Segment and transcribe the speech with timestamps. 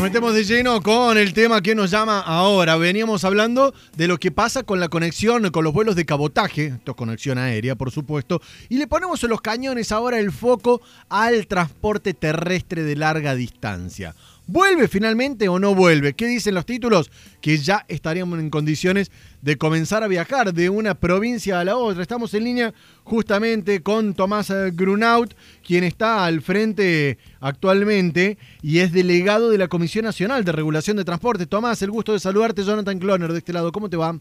[0.00, 2.76] Nos metemos de lleno con el tema que nos llama ahora.
[2.76, 6.92] Veníamos hablando de lo que pasa con la conexión, con los vuelos de cabotaje, esto
[6.92, 8.40] es conexión aérea, por supuesto,
[8.70, 14.14] y le ponemos en los cañones ahora el foco al transporte terrestre de larga distancia.
[14.52, 16.14] ¿Vuelve finalmente o no vuelve?
[16.14, 17.08] ¿Qué dicen los títulos?
[17.40, 19.12] Que ya estaríamos en condiciones
[19.42, 22.02] de comenzar a viajar de una provincia a la otra.
[22.02, 28.90] Estamos en línea justamente con Tomás eh, Grunaut, quien está al frente actualmente y es
[28.90, 31.46] delegado de la Comisión Nacional de Regulación de Transporte.
[31.46, 33.70] Tomás, el gusto de saludarte, Jonathan Cloner, de este lado.
[33.70, 34.18] ¿Cómo te va?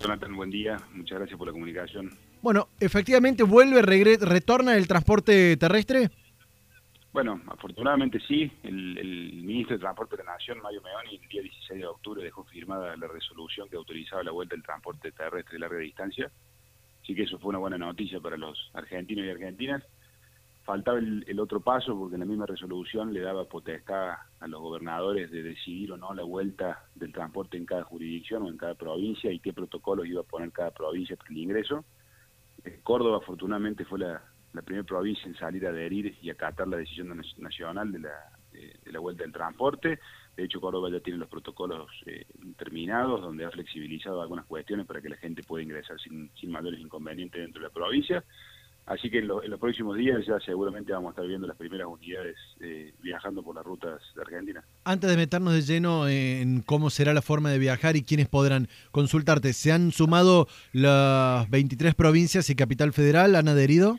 [0.00, 0.78] Jonathan, buen día.
[0.94, 2.10] Muchas gracias por la comunicación.
[2.40, 6.10] Bueno, efectivamente, ¿vuelve, retorna el transporte terrestre?
[7.16, 8.52] Bueno, afortunadamente sí.
[8.62, 12.44] El, ministro de Transporte de la Nación, Mario Meoni, el día 16 de octubre dejó
[12.44, 16.30] firmada la resolución que autorizaba la vuelta del transporte terrestre de larga distancia.
[17.02, 19.82] Así que eso fue una buena noticia para los argentinos y argentinas.
[20.66, 25.42] Faltaba el, otro paso porque la misma resolución le daba potestad a los gobernadores de
[25.42, 29.40] decidir o no la vuelta del transporte en cada jurisdicción o en cada provincia y
[29.40, 31.82] qué protocolos iba a poner cada provincia para el ingreso.
[32.62, 34.22] Eh, Córdoba afortunadamente fue la,
[34.56, 38.92] la primera provincia en salir a adherir y acatar la decisión nacional de la, de,
[38.92, 39.98] la vuelta del transporte.
[40.36, 42.26] De hecho, Córdoba ya tiene los protocolos eh,
[42.56, 47.40] terminados, donde ha flexibilizado algunas cuestiones para que la gente pueda ingresar sin, mayores inconvenientes
[47.40, 48.24] dentro de la provincia.
[48.86, 52.36] Así que en, los próximos días ya seguramente vamos a estar viendo las primeras unidades
[52.60, 54.64] eh, viajando por las rutas de Argentina.
[54.84, 58.68] Antes de meternos de lleno en cómo será la forma de viajar y quiénes podrán
[58.92, 63.34] consultarte, ¿se han sumado las 23 provincias y Capital Federal?
[63.34, 63.98] ¿Han adherido?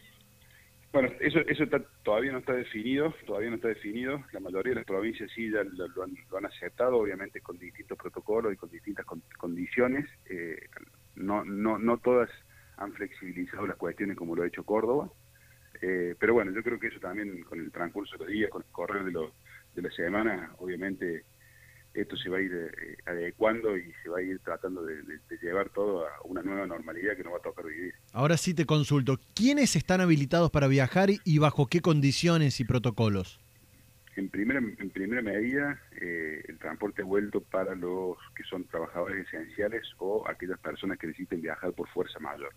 [1.00, 1.66] Bueno, eso, eso
[2.02, 4.24] todavía no está definido, todavía no está definido.
[4.32, 8.56] La mayoría de las provincias sí ya lo, han, aceptado, obviamente con distintos protocolos y
[8.56, 9.06] con distintas
[9.38, 10.10] condiciones.
[10.28, 10.58] Eh,
[11.14, 12.32] no, no, no todas
[12.78, 15.08] han flexibilizado las cuestiones como lo ha hecho Córdoba.
[15.84, 18.64] Eh, pero bueno, yo creo que eso también con el transcurso de los días, con
[18.64, 19.34] el correr de, lo,
[19.76, 21.26] de la semana, obviamente
[22.02, 25.02] esto se va a ir eh, adecuando y se va a ir tratando de,
[25.42, 27.94] llevar todo a una nueva normalidad que nos va a tocar vivir.
[28.14, 33.40] Ahora sí te consulto, ¿quiénes están habilitados para viajar y bajo qué condiciones y protocolos?
[34.16, 39.84] En primera, en primera medida, eh, el transporte vuelto para los que son trabajadores esenciales
[40.00, 42.52] o aquellas personas que necesiten viajar por fuerza mayor.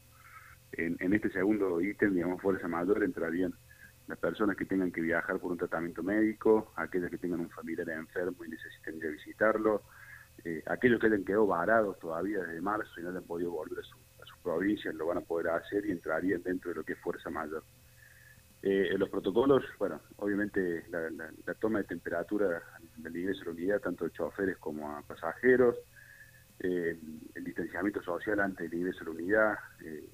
[0.72, 3.52] En, en este segundo ítem, digamos, fuerza mayor, entrarían
[4.10, 7.88] las personas que tengan que viajar por un tratamiento médico, aquellas que tengan un familiar
[7.90, 9.82] enfermo y necesiten ir a visitarlo,
[10.44, 13.82] eh, aquellos que hayan quedado varados todavía desde marzo y no hayan podido volver a,
[13.82, 16.98] su, sus provincias, lo van a poder hacer y entrarían dentro de lo que es
[16.98, 17.62] fuerza mayor.
[18.62, 22.62] Eh, los protocolos, bueno, obviamente la, toma de temperatura
[22.96, 25.76] del ingreso a la unidad, tanto de choferes como a pasajeros,
[26.58, 26.98] eh,
[27.34, 30.10] el distanciamiento social antes del ingreso a la unidad, el,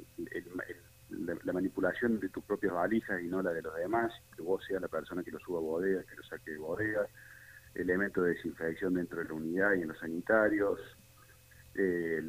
[1.10, 4.82] la, manipulación de tus propias valijas y no la de los demás, que vos seas
[4.82, 7.06] la persona que lo suba a bodega, que lo saque de bodega,
[7.74, 10.80] elementos de desinfección dentro de la unidad y en los sanitarios.
[11.74, 12.22] Eh,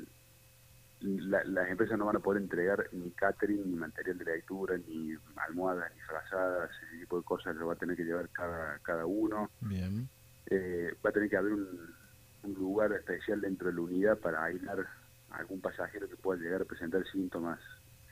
[0.99, 5.91] las empresas no van a poder entregar ni catering, ni material de lectura, ni almohadas,
[5.95, 9.51] ni frazadas, ese tipo de cosas lo va a tener que llevar cada, cada uno.
[9.61, 10.09] Bien.
[10.47, 11.95] Eh, va a tener que haber un,
[12.43, 14.87] un lugar especial dentro de la unidad para aislar
[15.29, 17.59] a algún pasajero que pueda llegar a presentar síntomas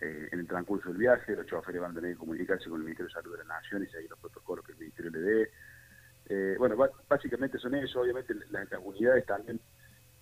[0.02, 2.86] eh, en el transcurso del viaje, los choferes van a tener que comunicarse con el
[2.86, 5.52] Ministerio de Salud de la Nación y seguir los protocolos que el Ministerio le dé.
[6.28, 6.76] Eh, bueno,
[7.08, 9.60] básicamente son eso, obviamente las, unidades también,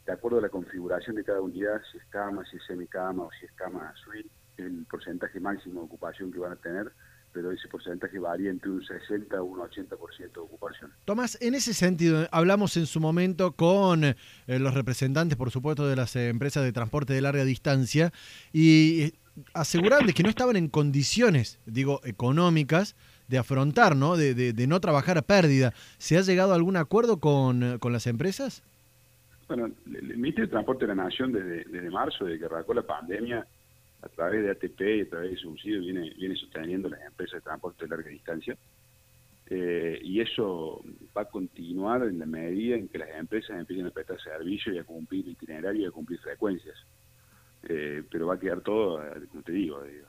[0.05, 3.31] de acuerdo a la configuración de cada unidad, si es cama, si es semicama o
[3.39, 6.91] si es cama suite, el porcentaje máximo de ocupación que van a tener,
[7.31, 10.91] pero ese porcentaje varía entre un 60 o un 80% de ocupación.
[11.05, 14.15] Tomás, en ese sentido, hablamos en su momento con eh,
[14.47, 18.11] los representantes, por supuesto, de las empresas de transporte de larga distancia
[18.51, 19.13] y
[19.53, 22.95] asegurarles que no estaban en condiciones, digo, económicas
[23.27, 24.17] de afrontar, ¿no?
[24.17, 25.73] De, de, no trabajar a pérdida.
[25.97, 28.63] ¿Se ha llegado a algún acuerdo con, con las empresas?
[29.47, 32.83] Bueno, el Ministerio de Transporte de la Nación desde, desde marzo, desde que arrancó la
[32.83, 33.45] pandemia,
[34.03, 37.41] a través de ATP y a través de subsidios, viene, viene sosteniendo las empresas de
[37.41, 38.57] transporte de larga distancia.
[39.49, 40.83] Eh, y eso
[41.15, 44.79] va a continuar en la medida en que las empresas empiecen a prestar servicio y
[44.79, 46.75] a cumplir itinerario y a cumplir frecuencias.
[47.67, 50.03] Eh, pero va a quedar todo, como te digo, eh,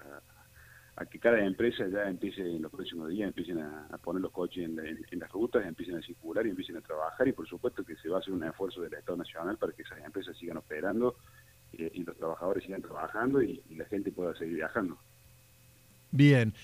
[0.96, 4.64] a, que cada empresa ya empiece en los próximos días, empiecen a, poner los coches
[4.64, 8.08] en, las rutas, empiecen a circular y empiecen a trabajar y por supuesto que se
[8.08, 11.16] va a hacer un esfuerzo del Estado Nacional para que esas empresas sigan operando
[11.72, 14.98] eh, y los trabajadores sigan trabajando y, la gente pueda seguir viajando.
[16.12, 16.54] Bien,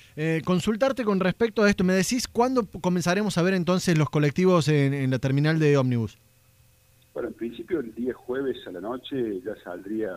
[0.44, 4.94] consultarte con respecto a esto, me decís, ¿cuándo comenzaremos a ver entonces los colectivos en,
[4.94, 6.18] en la terminal de ómnibus?
[7.12, 10.12] Bueno, en principio el día jueves a la noche ya saldría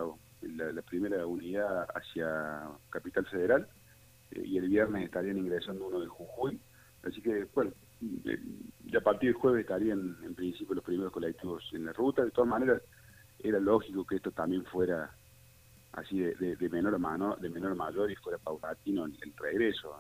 [0.56, 3.68] la, primera unidad hacia Capital Federal
[4.32, 6.60] eh, y el viernes estarían ingresando uno de Jujuy.
[7.04, 7.72] Así que, bueno,
[8.26, 8.40] eh,
[8.86, 12.24] ya a partir del jueves estarían en principio los primeros colectivos en la ruta.
[12.24, 12.82] De todas maneras,
[13.40, 15.12] era lógico que esto también fuera
[15.94, 19.96] así de, menor a mano, de menor a mayor y fuera paulatino el, el regreso.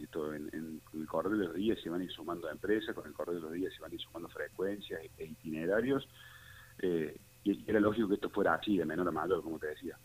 [0.00, 3.12] esto en, el correr de los días se van a ir sumando empresas, con el
[3.12, 6.08] correr de los días se van a ir sumando frecuencias e, e itinerarios.
[6.78, 7.18] Eh,
[7.52, 9.96] y era lógico que esto fuera así, de menor a mayor, como te decía.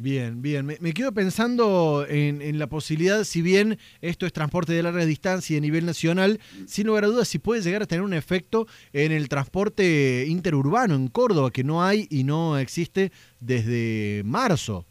[0.00, 0.64] Bien, bien.
[0.64, 5.58] Me, quedo pensando en, la posibilidad, si bien esto es transporte de larga distancia y
[5.58, 9.10] a nivel nacional, sin lugar a dudas, si puede llegar a tener un efecto en
[9.10, 13.10] el transporte interurbano en Córdoba, que no hay y no existe
[13.40, 14.86] desde marzo.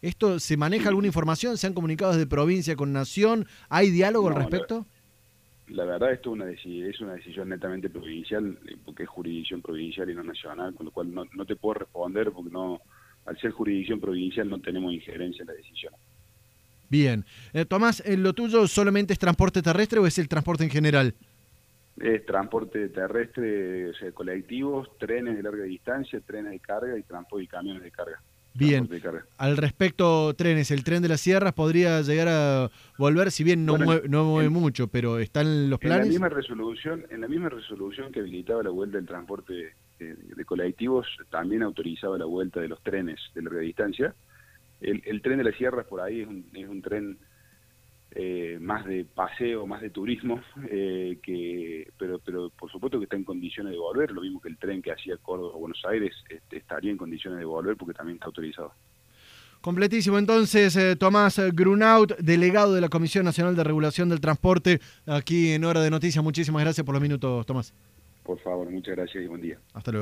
[0.00, 1.56] ¿Esto se maneja alguna información?
[1.56, 3.46] ¿Se han comunicado desde provincia con nación?
[3.68, 4.86] ¿Hay diálogo al respecto?
[5.72, 10.14] La, verdad, esto es una, es una decisión netamente provincial, porque es jurisdicción provincial y
[10.14, 12.80] no nacional, con lo cual no, no te puedo responder porque no
[13.24, 15.94] al ser jurisdicción provincial no tenemos injerencia en la decisión.
[16.88, 17.24] Bien.
[17.54, 21.14] Eh, Tomás, ¿en ¿lo tuyo solamente es transporte terrestre o es el transporte en general?
[21.98, 27.44] Es transporte terrestre, o sea, colectivos, trenes de larga distancia, trenes de carga y transporte
[27.44, 28.20] y camiones de carga.
[28.54, 28.88] Bien,
[29.38, 33.78] al respecto, trenes, el tren de las sierras podría llegar a volver, si bien no,
[33.78, 36.00] mueve, no mueve mucho, pero ¿están los planes?
[36.00, 40.44] En la misma resolución, en la misma resolución que habilitaba la vuelta del transporte de,
[40.44, 44.14] colectivos, también autorizaba la vuelta de los trenes de larga distancia.
[44.80, 47.18] El, tren de las sierras por ahí es un, es un tren
[48.14, 53.16] eh, más de paseo, más de turismo, eh, que pero pero por supuesto que está
[53.16, 56.12] en condiciones de volver, lo mismo que el tren que hacía Córdoba a Buenos Aires
[56.28, 58.72] este, estaría en condiciones de volver porque también está autorizado.
[59.62, 60.18] Completísimo.
[60.18, 65.64] Entonces, eh, Tomás Grunaut, delegado de la Comisión Nacional de Regulación del Transporte, aquí en
[65.64, 66.22] Hora de Noticias.
[66.22, 67.72] Muchísimas gracias por los minutos, Tomás.
[68.24, 69.58] Por favor, muchas gracias y buen día.
[69.72, 70.00] Hasta luego.